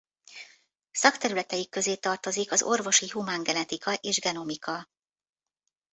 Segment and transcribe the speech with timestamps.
[0.91, 4.87] Szakterületei közé tartozik az orvosi humán genetika és genomika.